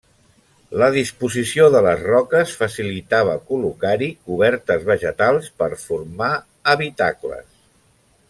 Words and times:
La 0.83 0.85
disposició 0.93 1.65
de 1.75 1.81
les 1.87 1.99
roques 2.05 2.53
facilitava 2.61 3.35
col·locar-hi 3.51 4.09
cobertes 4.31 4.87
vegetals 4.89 5.51
per 5.61 5.69
formar 5.85 6.31
habitacles. 6.75 7.47